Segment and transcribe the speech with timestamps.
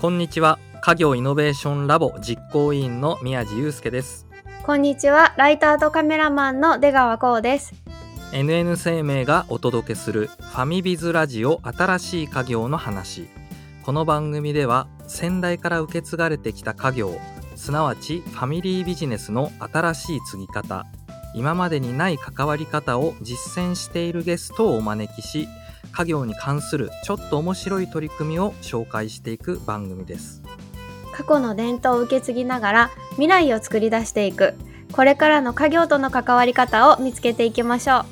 [0.00, 0.60] こんにちは。
[0.80, 4.28] 家業イノベーションラボ実行委員の宮地祐介です。
[4.64, 5.34] こんにちは。
[5.36, 7.74] ライターとカメラマンの出川光です。
[8.30, 13.26] NN 生命がお届けするファミビズラジオ新しい家業の話。
[13.82, 17.18] この番組では先代から受け継がれてきた家業
[17.56, 20.86] すなわちファミリービジネスの新しい継ぎ方
[21.34, 25.48] 今までにない関わり方を実践しているゲストをお招きし
[25.98, 30.40] 家業に関するちょっと面白い取り組みを紹介していく番組です。
[31.12, 34.54] 過去の伝統を受け継ぎながら未来を作り出していく。
[34.92, 38.04] これからの家業との関わり方を見つけていきましょ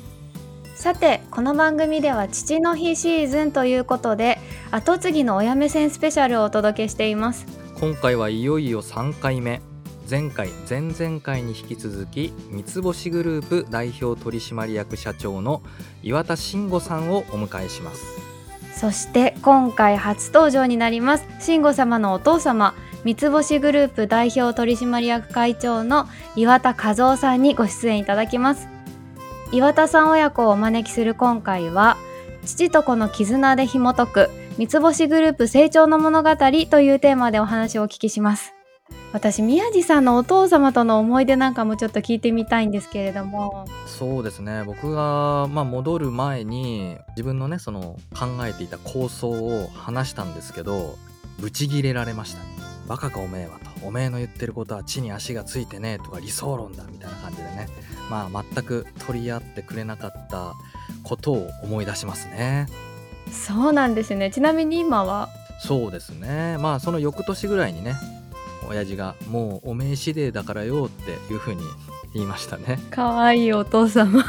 [0.75, 0.77] う。
[0.77, 4.37] さてこの番組では父の日シーズンということで
[4.69, 7.45] 後継ぎの親目線スペシャルをお届けしています。
[7.79, 9.61] 今回はいよいよ3回目
[10.09, 15.61] 前回前々回に引き続き三つ星グループ代表取締役社長の
[16.01, 18.03] 岩田慎吾さんをお迎えします。
[18.73, 28.69] そして今回初登場になります慎吾様のお父様三つ星グループ代表取締役会長の岩田和夫さんにご出演いただきます。
[29.51, 31.97] 岩田さん親子をお招きする今回は
[32.45, 38.56] 父と子の絆で紐解く三つ星グループ成長の物語というテーマでお話をお聞きします。
[39.17, 43.65] 私宮地さんのお父様との思い出なんかもちょっと聞いてみたいんですけれども。
[43.87, 44.63] そうですね。
[44.63, 50.99] 僕が、まあ、戻る前に自分のねその考えていた構想を話したんですけど
[51.39, 52.41] ブチギレられました
[52.87, 57.69] バカかおめえはとおめえの言ってることは地に足がついてねとか理想論だみたいな感じでね。
[58.11, 60.53] まあ全く取り合ってくれなかった
[61.01, 62.67] ことを思い出しますね。
[63.31, 64.29] そうなんですね。
[64.29, 65.29] ちなみに今は？
[65.59, 66.59] そうですね。
[66.59, 67.95] まあその翌年ぐらいにね
[68.67, 71.61] 親父が「もうお名刺デーだからよ」っていうふうに
[72.13, 72.79] 言いましたね。
[72.91, 74.23] かわいいお父様。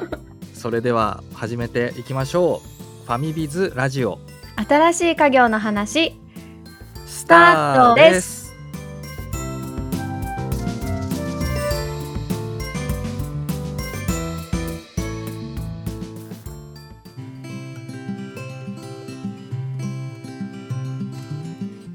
[0.54, 3.06] それでは始めていきましょう。
[3.06, 4.18] ファミビズラジオ。
[4.56, 6.18] 新しい家業の話。
[7.06, 8.44] スタートです。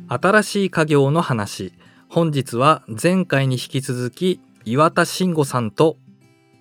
[0.09, 1.71] 新しい家業の話
[2.09, 5.97] 本日は前回に引き続き岩田慎吾さんと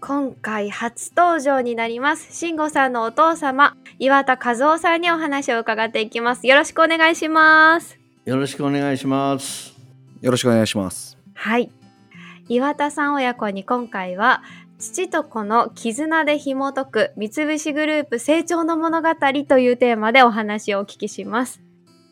[0.01, 7.99] 今回初登場になります慎吾さんのお父様岩田和夫さんにお話を伺っていきますよろしくお願いします
[8.29, 9.75] よろしくお願いします。
[10.21, 11.17] よろしくお願いします。
[11.33, 11.71] はい
[12.51, 14.43] 岩田さん親子に今回は
[14.79, 19.09] 父と子の絆で紐解く三菱グループ成長の物語
[19.49, 21.63] というテーマでお話をお聞きします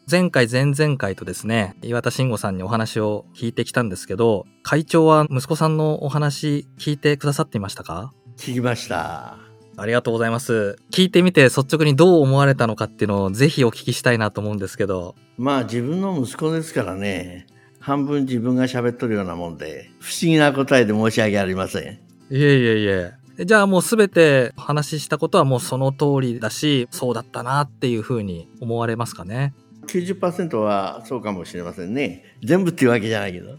[0.08, 8.12] 前回前々回とですね岩田慎吾さんにお話を聞いてきたんですけど会長は息子さんのお話聞いてくださっていましたか？
[8.36, 9.36] 聞きました。
[9.76, 10.76] ありがとうございます。
[10.92, 15.16] 聞いてみて率直にどう思われたのかっていうのをぜひお聞きしたいなと思うんですけど。
[15.38, 17.48] まあ自分の息子ですからね、
[17.80, 21.82] 半分自分が喋っとるようなもんで、不思議な答えで申し訳ありません。
[21.84, 21.96] い
[22.30, 23.44] えいえいえ。
[23.44, 29.52] じゃあもうすべて話したことはもうその通りだしそうだったなっていうふうに思われますかね？
[29.86, 32.24] 90%はそうかもしれませんね。
[32.44, 33.56] 全部っていうわけじゃないけど。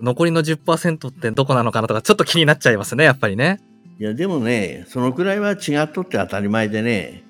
[0.00, 3.60] 残りの10%ってどこなのかなとかちょっと気になっちゃいますねやっぱりね
[3.98, 7.24] いやでもね、そのくらいは違っとって当たり前でね、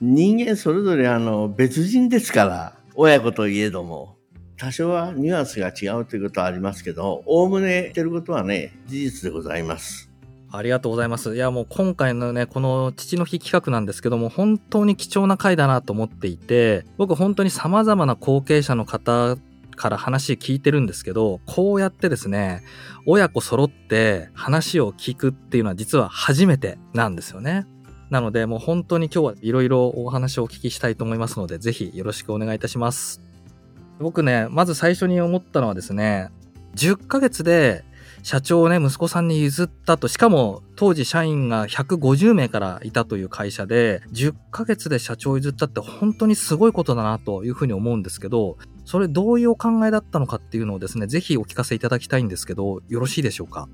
[0.00, 4.16] 人間それぞれあの別人ですから、親子といえども。
[4.56, 10.11] 多少はニュアンスが違うということはありますけど、おおむね言ってることはね、事実でございます。
[10.52, 11.34] ありがとうございます。
[11.34, 19.36] いや、もう今回のね、この父の日企画なんですけども、本当に貴重な回だなと思っていて、僕本当に様々な後継者の方
[19.76, 22.62] から話聞いてるんですけど、こうやってですね、
[23.06, 27.66] 親子揃って話を聞くっていうのは実は初めてなんですよね。
[28.10, 33.22] なので、もう本当に今日はいろいろお話をお聞きしたいと思いますので、ぜひよろしくお願いいたします。
[33.98, 36.28] 僕ね、まず最初に思ったのはですね、
[36.74, 37.84] 10ヶ月で
[38.22, 53.68] 社長をね、息子さんに譲ったと、しかも当時社員が150名からいたという会社で、10ヶ月で社長を譲ったって本当にすごいことだなというふうに思うんですけど、それどういうお考えだったのかっていうのをですね、ぜひお聞かせいただきたいんですけど、よろしいでしょうか？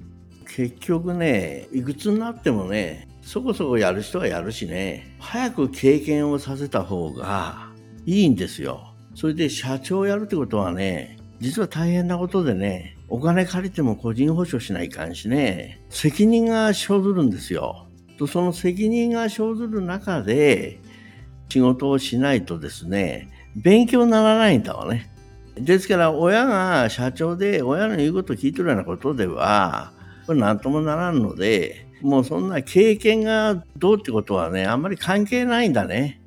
[0.51, 7.71] 結局ねいくつになってもねそこそこやる人はやるしね早く経験をさせた方が
[8.06, 8.94] いいんですよ。
[9.15, 17.87] それで社長をやるってことはね実は大変なことでねお金借りても個人保証しないかんしね責任が生ずるんですよ
[18.19, 20.81] とその責任が生ずる中で
[21.49, 25.10] 仕事をしないとですね勉強にならないんだわね
[25.56, 29.93] ですから親が社長で親の言うことを聞いてるようなことでは
[30.28, 36.20] これ何ともならんので、もうそんな経験がどうってことはね、あんまり関係ないんだね。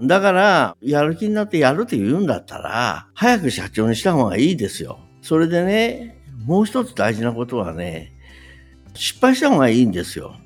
[0.00, 4.98] だから、やる気になってやるって言うんだったら、早く社長にした方がいいですよ。
[5.22, 8.12] それでね、もう一つ大事なことはね、
[8.94, 10.36] 失敗した方がいいんですよ。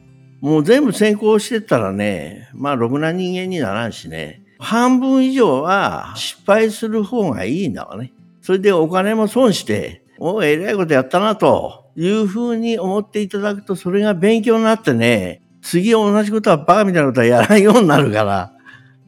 [0.40, 8.12] もう全部先行してったらね、まあ、ろくな人間にならんしね、半分以上は失敗する方がいいんだわね。
[8.40, 18.52] それでお金も損して、おう、えらいことやったな、というふうに思っていただくと、それが勉強になってね、次同じことはバカみたいなことはやらんようになるから、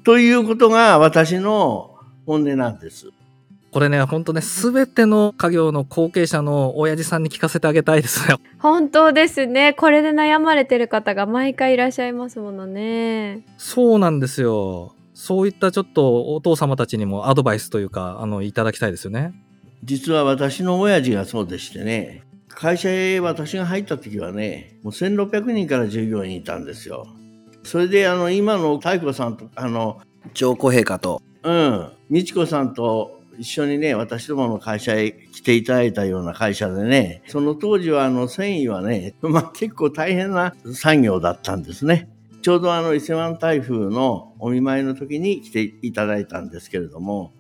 [0.05, 1.97] ということが私の
[2.27, 3.11] 本音なんです。
[3.73, 8.35] これね、ほんとね、すべての家業の後継者の親父さんに聞かせてあげたいですね。
[8.59, 9.75] 本当ですね。
[9.75, 13.47] これで悩まれてる方が毎回いらっしゃいますものね。
[13.59, 14.95] そうなんですよ。
[15.15, 19.35] そういったちょっとお父様たちにもアドバイスというか、あの、いただきたいですよね。
[19.85, 27.07] 実は私の親父がそうでしてね、会社へ私が入った時はね、もう1600人から従業員いたんですよ。
[27.63, 30.01] それであの、今の太子さんと、あの、
[30.35, 31.23] 上皇陛下と。
[31.45, 42.11] うん、美智子さんと一緒にね、私どもの会社へ来ていただいたような会社でね、その当時はあの繊維はね、 まあ結構大変な作業だったんですね。
[42.43, 47.33] ちょうどあの伊勢湾台風のお見舞いの時に来ていただいたんですけれども、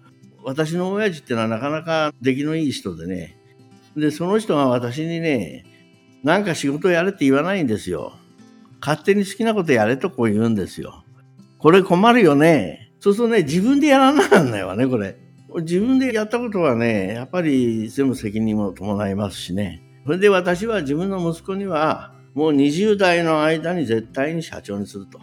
[0.42, 3.36] 私の親父っていうのはなかなか出来のいい人でね、
[3.94, 5.66] で、その人が私にね、
[6.24, 8.14] なんか仕事やれって言わないんですよ。
[8.80, 11.04] 勝手に好きなことやれとこう言うんですよ。
[11.58, 12.90] これ困るよね。
[13.00, 15.18] そうするとね、自分でやらなかんないわね、これ。
[15.56, 19.82] 自分でやったことはね、やっぱり全部責任も伴いますしね。
[20.04, 25.20] それで私は自分の息子には、もう20代の間に絶対に社長にすると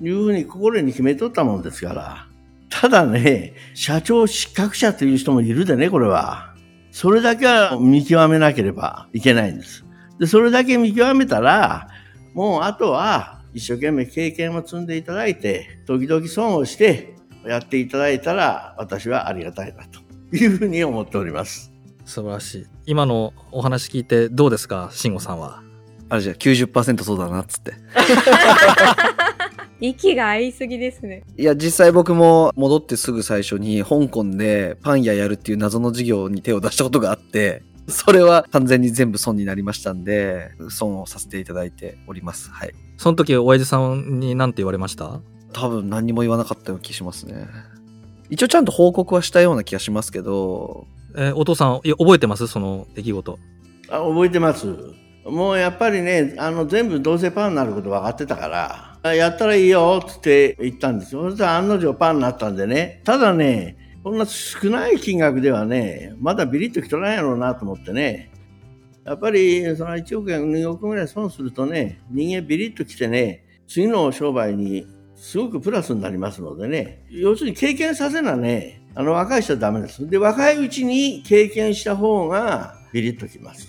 [0.00, 2.26] いうふうに心に決めとったもんですから。
[2.68, 6.54] ただね、社長失格者という人もいるでね、これは。
[6.92, 9.84] それだけは見極めなければいけないんです。
[10.18, 11.88] で、それだけ見極めたら、
[12.34, 17.14] もうあとは一生懸命経験を積んでいただいて、時々損をして
[17.46, 20.00] やっていただいたら、私はありがたいなと
[20.36, 21.72] いうふうに思っております。
[22.04, 22.66] 素晴らしい。
[22.86, 25.62] 今のお話聞いてどうですか、慎吾さんは。
[26.08, 27.72] あれじゃあ90%そうだなっつって。
[29.80, 31.22] 息が合いすぎですね。
[31.38, 42.50] いや、実際僕も戻ってすぐ最初に香港でパン屋やるっていう謎の事業に手を出したことがあって、それは完全に全部損になりましたんで、損をさせていただいております。
[42.50, 42.72] はい。
[42.98, 45.20] その時、親父さんに何て言われました？
[45.52, 47.46] 多分何にも言わなかったような気しますね。
[48.28, 50.86] 一応ちゃんと報告はしたような気がしますけど、
[51.16, 52.46] えーお父さん、いや覚えてます？
[52.46, 53.38] その出来事。
[53.88, 54.68] あ覚えてます。
[55.24, 61.28] もうやっぱりね、あの全部どうせパンになること分かってたから、あやったらいいよっつって言ったんですよ。
[61.30, 63.02] そしたら案の定パンになったんでね。
[63.04, 68.30] ただね、こんな少ない金額ではね、まだビリッときとらんやろうなと思ってね。
[69.04, 74.86] やっぱりその1億円、2億円ぐらい損するとね、人間ビリッときてね、次の商売に
[75.20, 80.08] すごくプラスになりますのでね、要するに経験させなね、あの若い人はダメです。
[80.08, 83.68] で、若いうちに経験した方がビリッときます。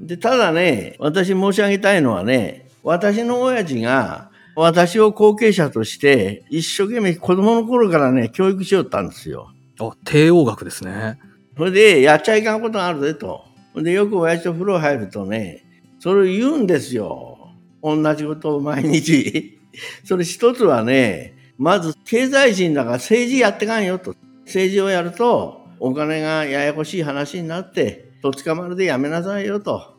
[0.00, 9.50] で、ただね、私申し上げたいのはね、私の親父が私を後継者として一生懸命子供の頃からね、教育しよったんですよ。
[9.78, 11.18] あ、帝王学ですね。
[11.58, 13.44] それで、やっちゃいかんことがあるぜと。
[13.76, 15.62] で、よく親父と風呂入るとね、
[15.98, 17.36] それを言うんですよ。
[17.82, 19.59] 同じことを毎日。
[20.04, 24.14] それ一つはね、まず経済人だから政治やってかんよと。
[24.46, 29.94] 政治をやると、お金がややこしい話になって、とつかまるでやめなさいよと。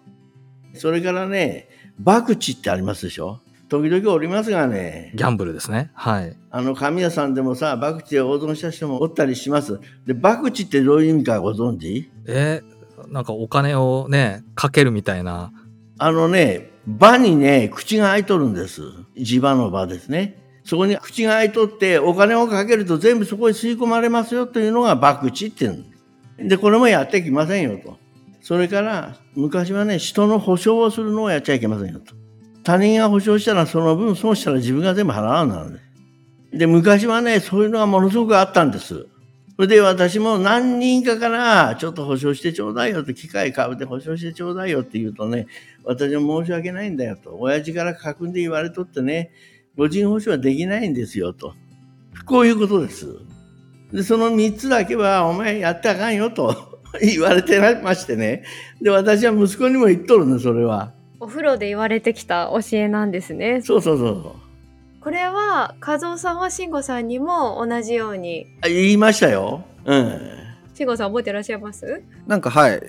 [0.74, 1.70] それからね、
[2.04, 5.92] 博打ってありますでしょ時々おりますがね、ギャンブルですね。
[5.94, 6.36] はい。
[6.50, 9.80] あの、神谷さんでもさ、博打で大損した人もおったりします。
[10.06, 12.10] で、博打ってどういう意味かご存知？
[12.28, 15.52] えーなんかお金をね、かけるみたいな。
[15.98, 18.82] あのね、場にね、口が開いとるんです。
[19.18, 20.38] 地場の場ですね。
[20.64, 25.86] そこに口が開いとって、お金をかけると全部そこに吸い込まれますよというのが博打っていう。
[26.38, 27.98] で、これもやってきませんよと。
[28.42, 32.16] それから、昔はね、人の保証をするのをやっちゃいけませんよと。
[32.64, 35.80] 他人が保証したらその分損したら自分が全部払わんなので。
[36.54, 39.08] で、昔はね、そういうのがものすごくあったんです。
[39.62, 45.46] それで私も何人かから、ちょっと保証してちょうだいよと、機械買うて保証してちょうだいよって言うとね、
[45.84, 47.38] 私も申し訳ないんだよと。
[47.38, 49.30] 親父から書くんで言われとってね、
[49.78, 51.54] 個人保証はできないんですよと。
[52.26, 53.06] こういうことです。
[53.94, 58.44] で、その3つだけはお前やってあかんよと 言われてましてね。
[58.82, 60.92] で、私は息子にも言っとるね、それは。
[61.20, 63.62] お風呂で言われてきた教えなんですね。
[63.62, 64.51] そうそうそうそう。
[65.02, 69.66] これは、和夫さんは慎吾さんにも同じように、あ言いましたよ。
[69.86, 70.20] うん。
[70.76, 72.04] 慎吾さん覚えてらっしゃいます？
[72.28, 72.82] なんかはい。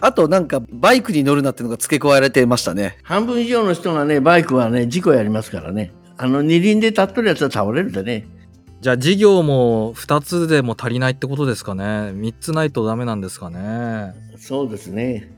[0.00, 2.98] あとなんかバイクに乗るなっていうのが付け加えられてましたね。
[3.02, 5.92] 半分以上の人がね、バイクはね、事故やりますからね。
[6.16, 8.26] あの、二輪で立っとるやつは倒れるでね。
[8.80, 11.84] じゃあ事業も2つでも足りないってことですかね。
[11.84, 14.14] 3つないとダメなんですかね。
[14.38, 15.30] そうですね。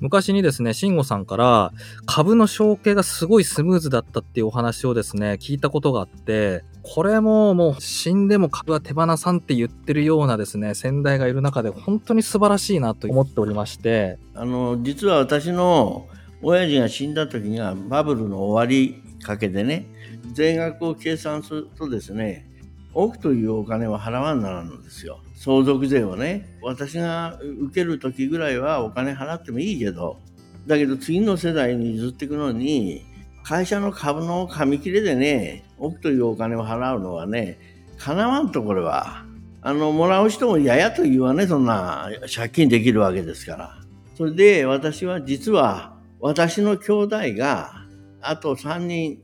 [0.00, 1.72] 昔にですね、慎吾さんから
[2.06, 16.06] 株の承継がすごいスムーズだったっていうお話をですね、聞いたことがあって、これももう死んでも株は手放さんって言ってるようなですね、先代がいる中で本当に素晴らしいなと思っておりまして、あの実は私の
[16.42, 19.86] 親父が死んだ時にはバブルの終わりかけでね
[20.32, 22.46] 税額を計算するとですね
[22.94, 25.20] 億というお金は払わんならんのですよ。
[25.38, 30.18] 相続税をね私が受ける時ぐらいはお金払ってもいいけど
[30.66, 33.04] だけど次の世代に譲っていくのに
[33.44, 37.58] 会社の株の紙切れでね億というお金を払うのはね
[37.96, 39.24] かなわんとこれは。
[39.60, 43.78] あのもらう人もややと言わねそんな借金できるわけですから。
[44.16, 47.84] それで私は実は私の兄弟が
[48.20, 49.20] あと3人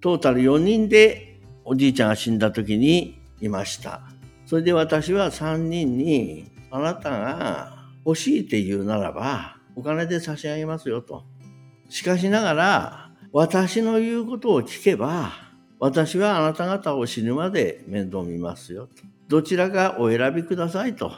[0.00, 4.17] トータル4人でおじいちゃんが死んだ時にいました。
[4.48, 11.22] それで私は3人にあなたが欲しいって言うならばお金で差し上げますよと。
[11.90, 15.32] しかしながら私の言うことを聞けば
[15.78, 19.02] 私はあなた方を死ぬまで面倒見ますよと。
[19.28, 21.12] どちらかお選びくださいと。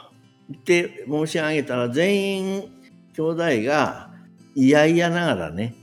[0.49, 2.63] 言って申し上げたら全員
[3.15, 4.09] 兄弟が
[4.55, 5.73] いやいやながらね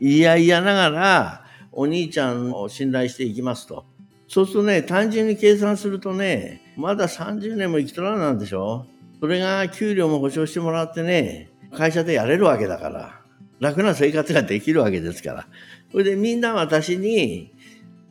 [0.00, 3.84] いやいやながらお兄ちゃんを信頼していきますと。
[4.26, 8.86] そうするとね単純に計算するとねまだ30年も生きとらんなんでしょ？
[9.20, 13.20] それが給料も保証してもらってね会社でやれるわけだから
[13.60, 15.46] 楽な生活ができるわけですから。
[15.90, 17.52] それでみんな私に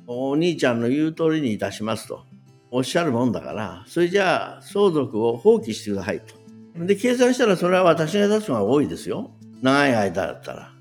[0.08, 2.26] お兄ちゃんの言う通りにいたしますと
[2.72, 6.36] おっしゃるもんだからそれじゃあ相続を放棄してくださいと。
[6.86, 9.32] で計算したらそれは私が立つのが多いですよ。
[9.62, 10.74] 長い間だったら。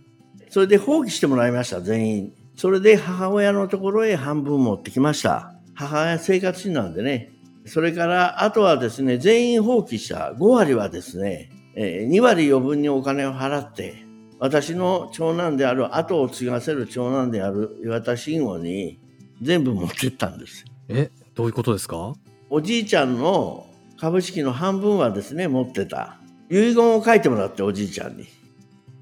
[0.48, 2.32] それで放棄してもらいました全員。
[2.56, 5.54] それで母親のところへ半分持ってきました。
[5.74, 7.32] 母親生活費なんでね
[7.66, 14.04] それからあとはですね全員放棄した5割はですね、えー2割余分にお金を払って
[14.38, 18.98] 私の長男である後を継がせる長男である岩田慎吾に
[19.40, 20.64] 全部持ってったんです。
[20.88, 22.14] え、どういうことですか？
[22.50, 23.66] おじいちゃんの
[23.98, 26.18] 株式の半分はですね持ってた。
[26.50, 28.26] 遺言を書いてもらっておじいちゃんに。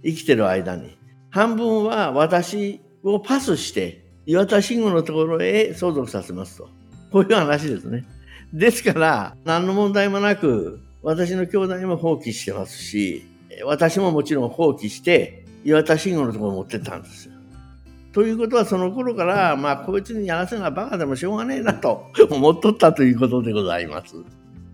[0.04, 0.96] 生きてる間に。
[1.30, 6.68] 半分は私をパスして岩田慎吾のところへ相続させますと。
[7.10, 8.04] こういう話ですね
[8.52, 13.24] ですから何の問題もなく私の兄弟も放棄してますし
[13.64, 17.34] 私ももちろん放棄して岩田慎吾のところに持ってったんですよ
[18.12, 24.16] ということはその頃から、まあ、こいつにやらせなバカでもしょうがねえなと思っとったということでございます。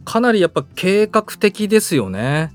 [0.06, 2.52] かなりやっぱ計画的ですよね。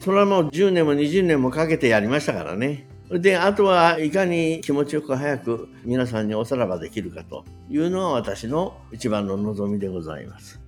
[0.00, 2.86] それはもう10年も20年もかけてやりましたからね。
[3.10, 10.60] で、あとはいかに気持ちよく早く皆さんにおさらばできるかというのは私の一番の望みでございます。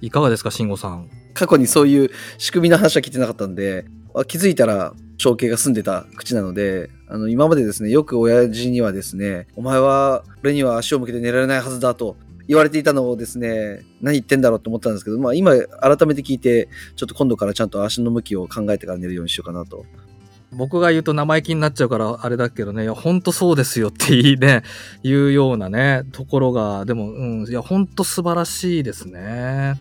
[0.00, 1.08] いかがですか、慎吾さん？
[1.32, 12.16] 過去にそういう仕組みの話は聞いてなかったんで、あ気づいたら承継が済んでた口なので、あの、今までですね、よく親父にはですね、お前は俺には足を向けて寝られないはずだと
[12.48, 19.86] 言われていたのをですね、何言ってんだろうと思ったんですけど、まあ今改めて聞いて、ちょっと今度からちゃんと足の向きを考えてから寝るようにしようかなと。
[20.52, 24.62] 僕が言うと生意気になっちゃうからあれだけどね、いや、ほんとそうですよって言いね、
[25.02, 29.74] いうようなね、ところが、でも、うん、いや、ほんと素晴らしいですね。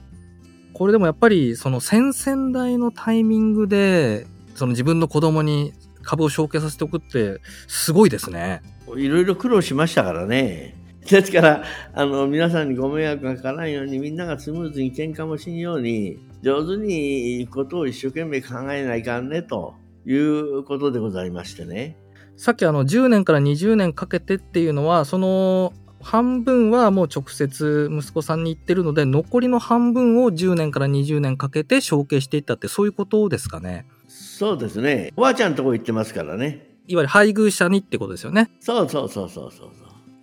[0.73, 8.61] これでもやっぱり、その先々代のタイミングで、その自分の子供に株を承継させておくって、すごいですね。
[8.97, 10.75] いろいろ苦労しましたからね。
[11.09, 21.97] ですから、あの、皆さんにご迷惑がかからないように、みんながスムーズに喧嘩もしんように、上手にことを一生懸命考えないかんね、ということでございましてね。
[22.37, 35.13] さっきあの10年から20年かけてっていうのはその半分はもう直接息子さんに言ってるので残りの半分を10年から20年かけて承継していったってそういうことですかねそうですね。
[35.15, 36.75] おばあちゃんのとこ行ってますからね。
[36.87, 39.71] いわゆる配偶者にってことですよねそうそうそうそうそう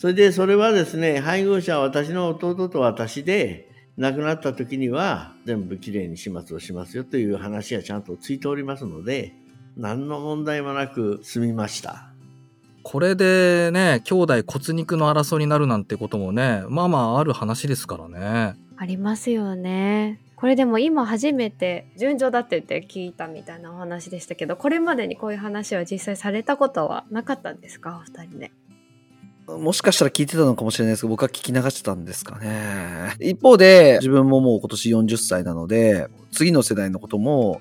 [0.02, 9.32] それでそれはですね、配偶者は私の弟と私で、亡くなった時には全部きれいに始末をしますよという話がちゃんとついておりますので、
[9.76, 12.08] 何の問題もなく済みました。
[12.82, 20.20] これでね兄弟骨肉の争いになるなんてこともねまあまあある話ですからねありますよね。
[20.34, 28.00] これでも今初めて順調だって言って聞いたみたいなお話でしたけどこれまでにこういう話は実際されたことはなかったんですか？
[28.02, 28.52] お二人で。
[29.46, 33.14] もしかしたら聞いてたのかもしれないですけど、僕は聞き流してたんですかね。
[33.20, 37.60] 一方で、自分ももう今年40歳なので、次の世代のことも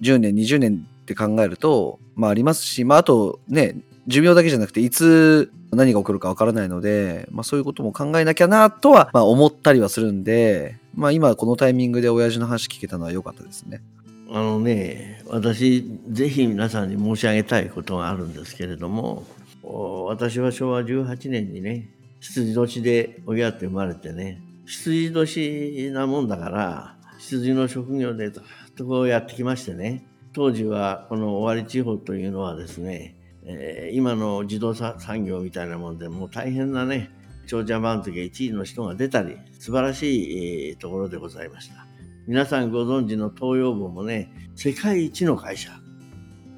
[0.00, 13.80] 10年、20年って考えると、まあありますし、まああとね、寿命だけじゃなくて、いつ何が起こるかわからないので、まあそういうことも考えなきゃなとは、まあ思ったりはするんで、まあ今このタイミングで親父の話聞けたのは良かったですね。
[14.30, 19.24] あのね、私、ぜひ皆さんに申し上げたいことがあるんですけれども、
[19.62, 21.88] 私は昭和18年にね、
[22.20, 28.42] 羊年で親って生まれてね、羊年なもんだから、羊の職業でずっ
[28.76, 37.10] とこうやってきましてね、当時はこの尾張地方というのはですね、えー、今の自動車産業みたいなもんでもう大変なね、
[37.46, 41.86] 長者番付1位の人が出たり、素晴らしい、ところでございました。
[42.26, 45.70] 皆さんご存知の東洋部もね、世界一の会社、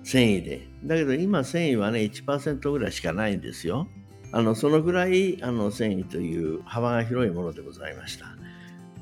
[0.02, 0.66] 繊維で。
[0.84, 3.86] だけど今繊維はね、1%ぐらいしかないんですよ。
[4.32, 8.26] あの、そのぐらい、あの、繊維という幅が広いものでございました。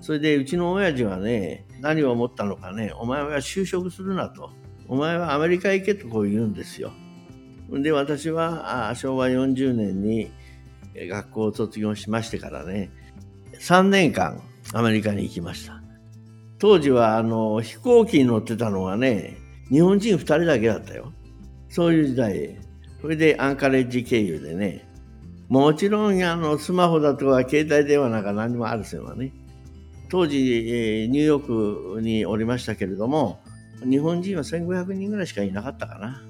[0.01, 4.51] それで、うちの親父はね、何を思ったのかね、お前は就職するなと。
[4.89, 6.93] お前はアメリカ行けとこう言うんですよ。
[7.71, 10.31] で、私は昭和40年に
[10.95, 12.91] 学校を卒業しましてからね、
[13.61, 14.43] 3年間
[14.73, 15.83] アメリカに行きました。
[16.59, 19.37] 当時はあの飛行機に乗ってたのがね、
[19.71, 21.13] 日本人2人だけだったよ。
[21.69, 22.57] そういう時代。
[23.01, 24.89] それでアンカレッジ経由でね、
[25.49, 29.33] もちろんあのスマホだとか携帯電話なんか何もあるせんわね。
[30.09, 33.41] 当時、ニューヨークにおりましたけれども、
[33.89, 36.23] 日本人は1500人ぐらいしかいなかったかな。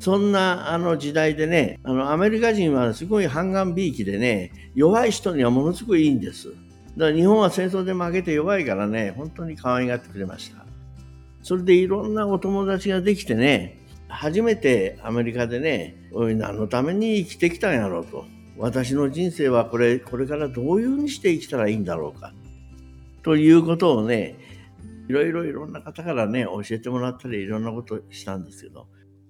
[0.00, 6.48] そんなあの時代でね、あのアメリカ人はすごい半眼びいきでね、弱い人にはものすごいいいんです。
[6.96, 10.64] だから日本は戦争で負けて弱いからね、本当に可愛がってくれました。
[11.42, 18.24] それでいろんなお友達ができてね、初めてアメリカでね、おい、何のために生きてきたんやろうと。
[18.56, 22.32] 私の人生はこれ、これからどういうふうにして生きたらいいんだろうか。
[23.28, 24.38] ということをね、
[25.06, 28.86] いろいろいろんな方からね、教えてもらったりいろんなことしたんですけど、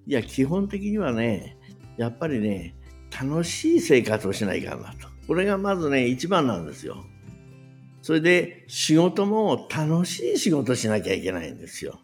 [0.07, 1.57] いや、基本的にはね、
[1.97, 2.75] やっぱりね、
[3.11, 5.09] 楽しい生活をしないかなと。
[5.27, 7.03] これがまずね、一番なんですよ。
[8.01, 11.99] それで仕事も楽しい仕事しなきゃいけないんですよ。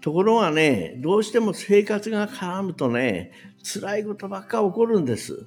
[0.00, 3.32] ところがね、どうしても生活が絡むとね、
[3.64, 5.46] 辛いことばっか起こるんです。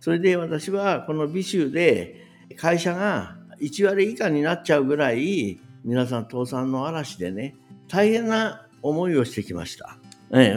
[0.00, 2.16] それで私はこの美州で
[2.56, 7.54] 会社が1割以下になっちゃうぐらい皆さん倒産の嵐でね、
[7.88, 9.96] 大変な思いをしてきました。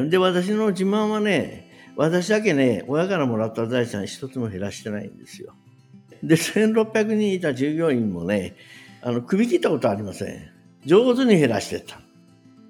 [0.09, 5.53] で、私の自慢はね、私だけね、親からもらった財産一つも減らしてないんですよ。
[6.23, 8.55] で、1600人いた従業員もね、
[9.01, 10.49] あの、首切ったことありません。
[10.85, 11.99] 上手に減らしてた。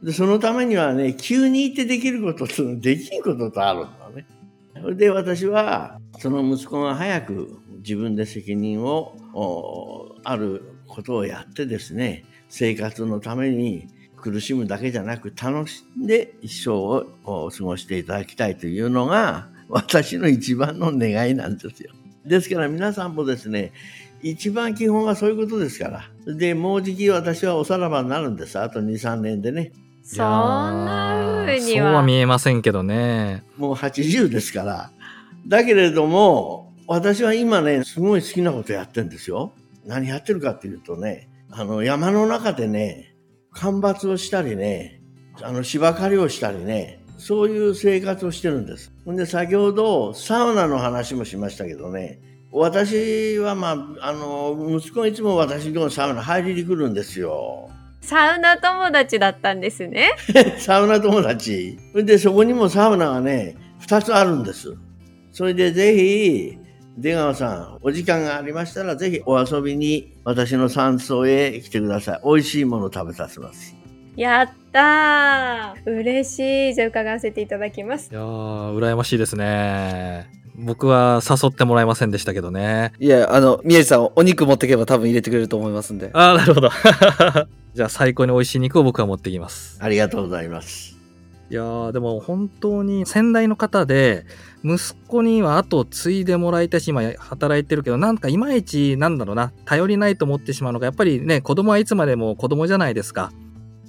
[0.01, 4.25] で、そのためにはね、急に行ってできることとできんこととあるんだね。
[4.83, 9.15] それで私は、その息子が早く自分で責任を、
[10.25, 21.93] あることをやってですね、生活のために苦しむだけじゃなく楽しんで一生を過ごしていただきたいというのが私の一番の願いなんですよ。
[22.25, 23.71] ですから皆さんもですね、
[24.21, 25.87] 一番基本はそういうことですか
[26.25, 26.33] ら。
[26.33, 28.59] で、もうじき私はおさらばになるんです。
[28.59, 29.71] あと2、3年でね。
[30.03, 31.87] そんな風には。
[31.87, 33.43] そうは見えませんけどね。
[33.57, 34.91] もう80ですから。
[35.47, 39.53] だけれども、私は今ね、すごい好きなことやってるんですよ。
[39.85, 43.15] 何やってるかっていうとね、あの、山の中でね、
[43.51, 45.01] 干ばつをしたりね、
[45.41, 48.91] あの、芝刈りをしたりね、そういう生活をしてるんです。
[49.05, 52.19] ほんで、先ほどサウナの話もしましたけどね、
[52.51, 57.69] 私はまあ、あの、息子いつも私のサウナ入りに来るんですよ。
[58.03, 60.11] サウナ友達だったんですね。
[60.59, 61.77] サウナ友達。
[61.95, 64.75] で、そこにもサウナがね、2つあるんです。
[65.31, 66.57] それでぜひ、
[66.97, 72.21] 出川さん、お時間がありましたら、ぜひお遊びに私の山荘へ来てください。
[72.25, 73.75] 美味しいもの食べさせます。
[74.17, 76.73] やったー嬉しい。
[76.75, 78.11] じゃあ伺わせていただきます。
[78.11, 80.42] いやー、羨ましいですね。
[80.55, 82.93] 僕は誘ってもらえませんでしたけどね。
[82.99, 86.11] いや、あの、宮治さん、お肉持ってけば多分入れてくれると思いますんで。
[86.13, 86.69] ああ、なるほど。
[87.73, 89.77] じゃあ最高に美味しい肉を僕は持ってきます。
[89.81, 90.93] ありがとうございます。
[91.49, 94.25] いやー、でも本当に先代の方で、
[94.63, 103.31] 息子には後継いでもらいたいし、今働いてるけど、なんかいまいち、なんだろうな、頼りないと思ってしまうのが、やっぱりね、子供はいつまでも子供じゃないですか。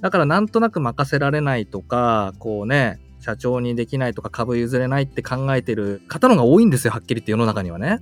[0.01, 7.99] だからなんとなく任せられないとか、こうね、社長にできないとか株譲れないって考えてる方のが多いんですよ、はっきり言って世の中にはね。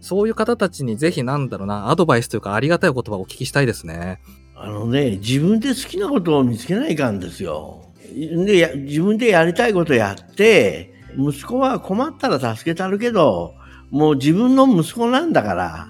[0.00, 4.20] そういう方たちにぜひなんだろうな、アドバイスというかありがたい言葉をお聞きしたいですね。
[4.54, 7.86] あのね、自分で好きなことを見つけないかんですよ。
[8.14, 13.54] で、自分でやりたいことやって、息子は困ったら助けたるけど、
[13.90, 15.88] もう自分の息子なんだから、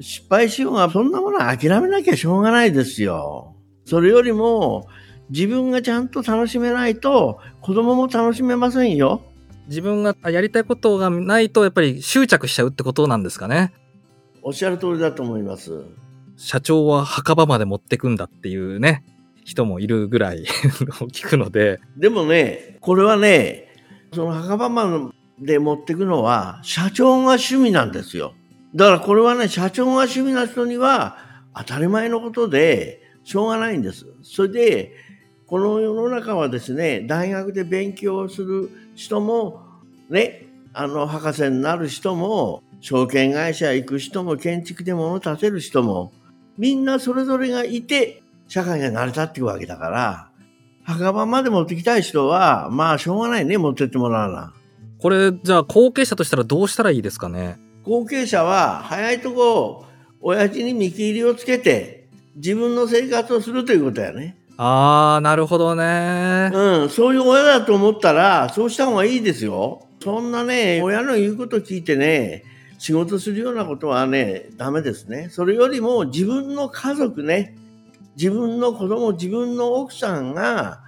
[0.00, 3.54] 失敗しようが、そんなものは諦めなきゃしょうがないですよ。
[3.84, 4.86] それよりも、
[5.30, 9.22] 自分がちゃんと楽しめないと、子供も楽しめませんよ。
[9.68, 13.72] 自分がやりたいことがないとやっぱり執着しちゃうってことなんですかね。
[14.42, 15.84] おっしゃる通りだと思います。
[16.36, 19.04] 社長は墓場まで持ってくんだっていうね、
[19.44, 20.44] 人もいるぐらい
[21.12, 23.68] 聞くので、でもね、これはね、
[24.14, 28.32] その墓場まで持ってくのは、社長が趣味なんですよ。
[28.74, 31.18] だからこれはね、社長が趣味な人には
[31.54, 34.06] 当たり前のことで、しょうがないんです。
[34.22, 34.92] それで、
[35.48, 39.62] この世の中はですね、大学で勉強する人も、
[40.10, 46.12] ね、あの、博士になる人も、証券会社行く人も、建築で物を建てる人も、
[46.58, 50.28] みんなそれぞれがいて、社会が成り立っていくわけだから、
[50.84, 54.52] 墓場まで持ってきたい人は、まあ、しょうがないね、持ってってもらうな。
[55.00, 57.58] これじゃあ後継者としたらどうしたらいいですかね？
[57.84, 59.86] 後継者は、早いとこ、
[60.20, 64.36] 親父に見切りをつけて、自分の生活をするということやね。
[64.60, 66.50] あー、なるほどね。
[66.52, 69.86] うん、そういう親だと思ったら、そうした方がいいですよ。
[70.02, 72.42] そんなね、親の言うこと聞いてね、
[72.76, 75.28] 仕事するようなことはね、ダメですね。
[75.30, 77.56] それよりも自分の家族ね、
[78.16, 80.80] 自分の子供、自分の奥さんが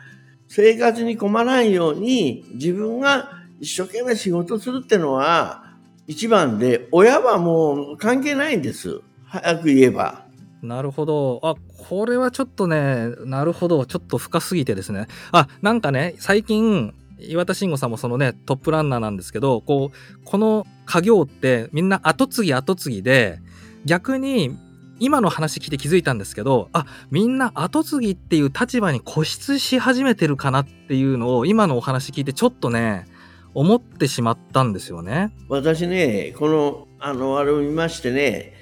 [0.49, 3.31] 生活に困らんように、自分が
[3.61, 5.63] 一生懸命仕事するってのは
[6.09, 9.01] 一番で、親はもう関係ないんです。
[9.27, 10.30] 早く言えば。
[10.62, 11.40] なるほど。
[11.42, 11.55] あ、
[11.88, 13.87] これはちょっとね、なるほど。
[13.87, 15.07] ちょっと深すぎてですね。
[15.33, 23.40] あ、なんかね、最近、岩田慎吾さんもそのね、トップランナーなんですけど、こう、この家業ってみんな後継ぎ後継ぎで、
[23.85, 24.57] 逆に
[24.99, 33.07] 今の話聞いて気づいたんですけど、あ、みんな後継ぎっていう立場に固執し始めてるかなっていうのを今のお話聞いてちょっとね、
[33.55, 35.33] 思ってしまったんですよね。
[35.49, 38.55] 私ね、この、あの、あれを見ましてね、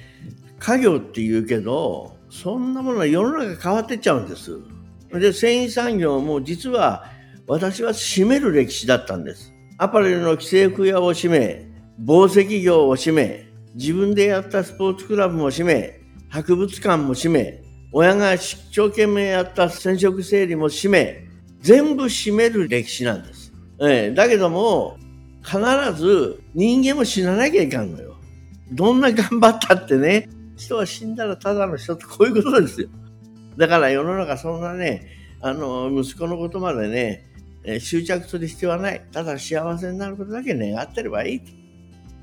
[0.58, 4.58] 家業って言うけど、そんなものは世の中変わってっちゃうんです。
[5.12, 7.06] で、繊維産業も実は、
[7.46, 9.54] 私は閉める歴史だったんです。
[9.78, 11.66] アパレルの既製服屋を閉め、
[12.04, 21.26] 紡績業を閉め、自分でやったスポーツクラブも閉め、博物館も閉め、親が一生懸命やった染色整理も閉め、
[21.60, 23.52] 全部閉める歴史なんです。
[23.80, 24.98] ええ、だけども、
[25.42, 25.58] 必
[25.94, 28.16] ず人間も死ななきゃいかんのよ。
[28.72, 32.88] どんな頑張ったってね、人は死んだらただの人ってこういうことですよ。
[33.56, 35.06] だから世の中そんなね、
[35.40, 37.24] あの、息子のことまでね、
[37.64, 39.02] え執着する必要はない。
[39.12, 41.42] ただ幸せになることだけ願ってればいい。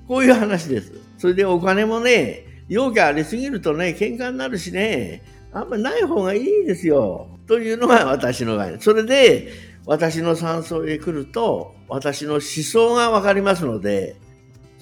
[0.08, 0.94] こういう話です。
[1.18, 7.28] それでお金もね、容器ありすぎるとね、喧嘩になるしね、あんまりない方がいいですよ。
[7.48, 8.80] というのが私の概念。
[8.82, 9.52] それで、
[9.86, 14.16] 私の山荘へ来ると、私の思想がわかりますので、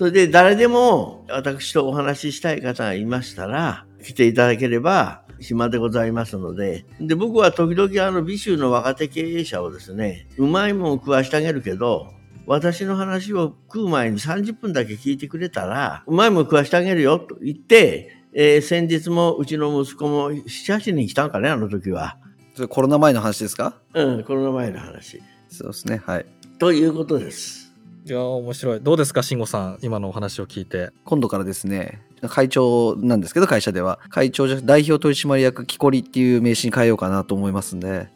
[0.04, 12.12] それで誰でも私とお話ししたい方がいましたら、来ていただければ暇でございますので、で、僕は時々あの美州の若手経営者をですね、うまいもん食わしてあげるけど、
[12.46, 22.18] 私の話を食う前に30分だけ聞いてくれたら、うまいもん食わしてあげるよと言って、えー先日もうちの息子も7、8人来たんかね、あの時は。
[22.56, 23.78] それコロナ前の話ですか？
[23.94, 25.22] うん、コロナ前の話。
[25.48, 26.02] そうですね。
[26.06, 26.26] はい。
[26.60, 27.63] ということです。
[28.06, 28.82] いやー、面白い。
[28.82, 29.80] どうですか、慎吾さん。
[29.82, 30.92] 今のお話を聞いて。
[31.06, 33.98] 今度からですね、会長なんですけど、会社では。
[34.10, 38.10] 会長じゃ、代表取締役木こりっていう名刺に変えようかなと思いますんで。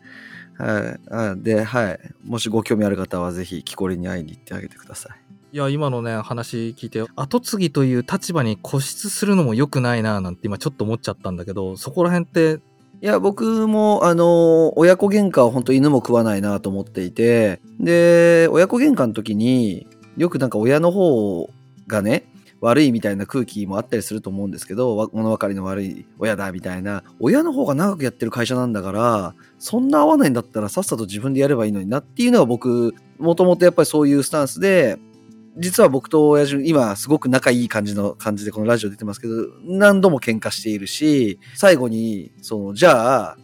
[0.57, 0.99] はい。
[1.09, 1.99] あで、はい。
[2.25, 5.55] もしご興味ある方は、ぜひ木こりに会いに行ってあげてください。
[5.55, 12.61] いや、今のね、話聞いて、後継ぎという立場に固執するのも良くないな、なんて今ちょっと思っちゃったんだけど、そこら辺って、
[12.99, 19.85] いや、僕も、あの、親子喧嘩は本当犬も食わないなと思っていて、で、親子喧嘩の時に、
[20.17, 21.47] よくなんか親の方
[21.85, 22.25] がね、
[22.59, 34.97] 悪いみたいな空気もあったりすると思うんですけど、物分かりの悪い親だみたいな、親の方が長くやってる会社なんだから、そんな合わないんだったらさっさと自分でやればいいのになっていうのが僕、もともとやっぱりそういうスタンスで、
[35.59, 43.37] 実は僕と親父、今すごく仲いい感じの感じでこのラジオ出てますけど、何度も喧嘩しているし、最後に、その、じゃあ、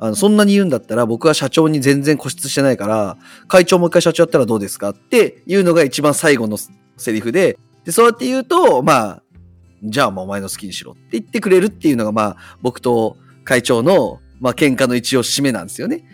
[0.00, 3.16] あの、そんなに言うんだったら僕は社長に全然固執してないから、
[3.48, 6.56] 会長もう一回社長やったらどうですかっていうのが一番最後の
[6.96, 9.22] セリフで、で、そうやって言うと、まあ、
[9.82, 16.04] じゃあもうお前の好きにしろって言ってくれるっていうのが、まあ、僕と会長の、まあ、喧嘩の一応締めなんですよね。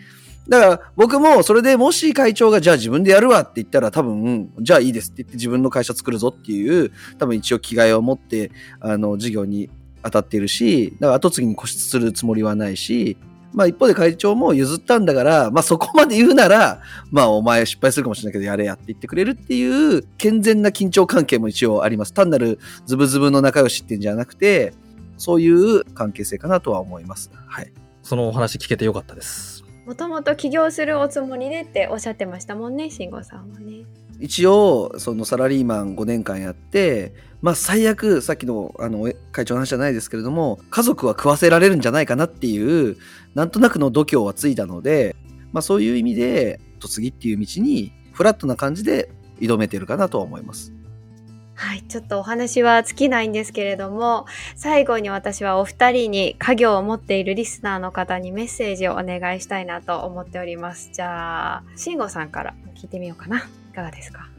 [0.47, 9.69] だから僕もそれでもし会長がじゃあ自分でやるわって言ったら多分、じゃあいいですって言って自分の会社作るぞっていう多分一応気概を持ってあの事業に
[10.03, 13.17] 当たっているし、だから後継ぎに固執するつもりはないし、
[13.53, 22.13] まあ一方で会長も譲ったんだから、まあそこまで言うなら、まあお前失敗するかもしれないけどやれやって言ってくれるっていう健全な緊張関係も一応あります。
[22.13, 24.73] 単なるズブズブの仲良しってんじゃなくて、
[25.17, 27.31] そういう関係性かなとは思います。
[27.47, 27.71] はい。
[28.03, 29.54] そのお話聞けてよかったです。
[29.85, 33.85] もともと起業するおつもりでっておっしゃってましたもんね慎吾さんはね
[34.19, 42.97] 一応そのサラリーマン5年間やってまあ最悪さっきのあの会長の話じゃないですけれども家族は食わせられるんじゃないかなっていう
[43.35, 45.15] なんとなくの度胸はついたので、
[45.51, 50.74] まあ、そういう意味で嫁ぎっていう道にフラットな感じで挑めてるかなとは思います。
[51.57, 60.89] はい、ちょっとお話は尽きないんですけれども、最後に私はお二人に家業を持っているリスナーの方にメッセージをお願いしたいなと思っております。
[60.93, 63.47] じゃあ、慎吾さんから聞いてみようかな。
[63.71, 64.29] いかがですか？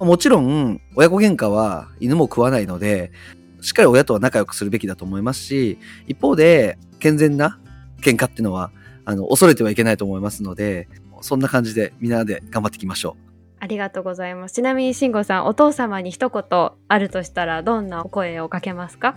[0.00, 3.12] もちろん、親子喧嘩は犬も食わないので、
[3.60, 7.60] しっかり親とは仲良くするべきだと思いますし、一方で、健全な
[8.00, 8.72] 喧嘩っていうのは、
[9.04, 10.88] あの、恐れてはいけないと思いますので、
[11.20, 13.21] そんな感じでみんなで頑張っていきましょう。
[13.62, 14.54] ありがとうございます。
[14.54, 19.14] ちなみに慎吾さん、お父様に一言あるとしたら、どんなお声をかけますか？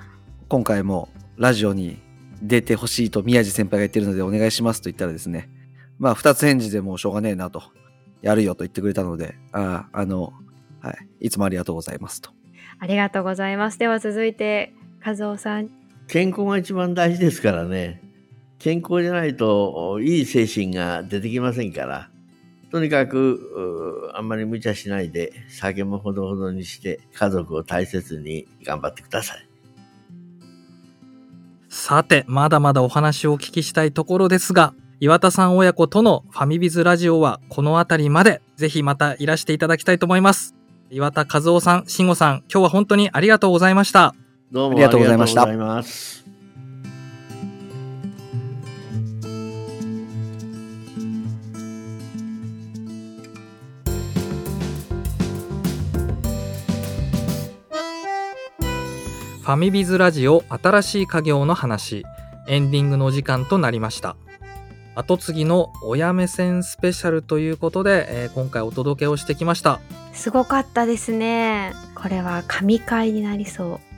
[0.49, 1.97] 今回もラジオに
[2.43, 5.49] 出てほしいと宮地先輩が言ってるのでお願いしますと言ったらですね、
[5.97, 7.63] まあ二つ返事でもうしょうがねえなと、
[8.21, 10.31] やるよと言ってくれたので、ああ、あの、
[10.79, 12.29] はい、いつもありがとうございますと。
[12.77, 13.79] ありがとうございます。
[13.79, 15.71] では続いて、和夫さん。
[16.07, 18.03] 健康が一番大事ですからね。
[18.59, 22.11] 健康じゃないといい精神が出てきませんから。
[22.75, 29.47] とにかく、あんまり無茶しないで、酒もほどほどにして、家族を大切に頑張ってください。
[31.69, 40.53] さて、まだまだお話をお聞きしたいところですが、岩田さん親子とのファミビズラジオはこの辺りまで、ぜひまたいらしていただきたいと思います。
[40.89, 44.13] 岩田和夫さん、慎吾さん、今日は本当にありがとうございました。
[44.51, 46.24] どうもありがとうございました
[59.45, 62.03] ファミビズラジオ新しい家業の話、
[62.47, 64.15] エンディングの時間となりました。
[64.95, 69.79] 後継ぎの親目線スペシャルということで、えー今回お届けをしてきました。
[70.13, 71.73] すごかったですね。
[71.93, 73.94] これは神回になりそう。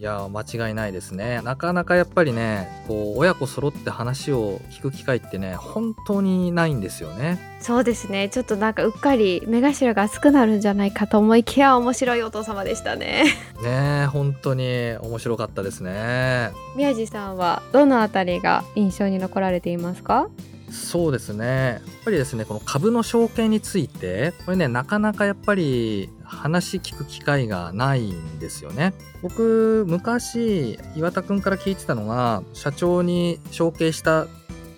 [0.00, 1.40] いやー間違いないですね。
[1.42, 7.36] なかなかやっぱりね、こう親子揃って話を聞く機会ってね、本当にないんですよね。
[7.60, 8.28] そうですね。
[8.28, 13.24] ちょっとなんかうっかり目頭が熱くなるんじゃないかと思いきや面白いお父様でしたね。
[13.60, 16.52] ねえ本当に面白かったですね。
[16.76, 20.28] 宮地さんはどのあたりが印象に残られていますか？
[20.70, 21.46] そうですね。
[21.46, 28.92] やっぱりですね、この株の証券について、これね、なかなかやっぱり話聞く機会がないんですよね。
[29.22, 34.26] 僕、昔、岩田くんから聞いてたのが、社長に承継した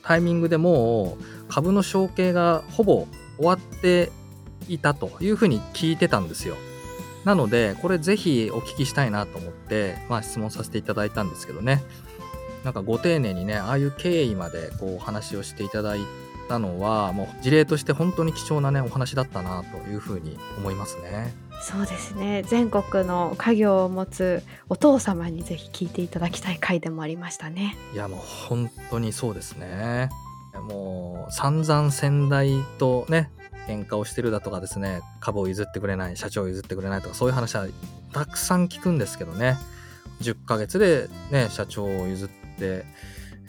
[0.03, 4.11] タイミングでもう株の承継がほぼ終わって
[4.69, 6.57] いたというふうに聞いてたんですよ。
[7.25, 11.83] なので、これぜひお聞きしたいなと思って、まあ質問させていただいたんですけどね。
[12.65, 16.01] なんかご丁寧にね、ああいう経緯までこうお話をしていただい
[16.51, 21.33] たのは、もう事例として本当に貴重なね、お話だったなというふうに思いますね。
[21.63, 22.43] そうですね。
[22.49, 27.77] 全国の家業を持つお父様にぜひ聞いていただきたい回でもありましたね。
[27.95, 30.11] いや、もう本当にそうですね。
[30.55, 33.31] もう散々先代とね、
[33.69, 37.67] 喧嘩をしてるだとかですね、株を譲ってくれない、社長を譲ってくれないとか、そういう話は
[38.13, 39.57] たくさん聞くんですけどね。
[40.23, 42.85] 10ヶ月でね、社長を譲って、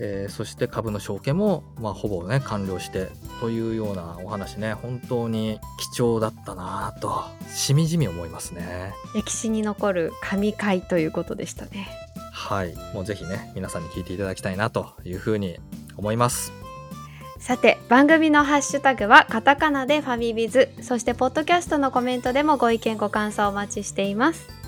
[0.04, 3.10] えーそして株の承継も、まあ、ほぼね、完了して、
[3.40, 5.60] というようなお話ね、本当に
[5.94, 8.94] 貴重だったなぁと、しみじみ思いますね。
[9.14, 11.88] 歴史に残る神回ということでしたね。
[12.34, 12.74] はい。
[12.96, 15.60] もうぜひね、皆さんに聞いていただきたいなというふうに
[15.98, 16.52] 思います。
[17.38, 24.61] さて番組のハッシュタグはカタカナでファミビズそしてポッドキャストのコメントでもご意見ご感想お待ちしています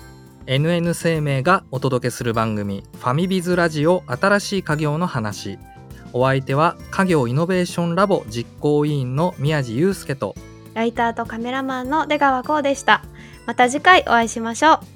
[0.46, 5.58] NN 生命がお届けする番組ファミビズラジオ新しい家業の話。
[6.12, 10.34] お相手は家業イノベーションラボ実行委員の宮地祐介と
[10.74, 13.02] ライターとカメラマンの出川こうでした。
[13.46, 14.93] また次回お会いしましょう。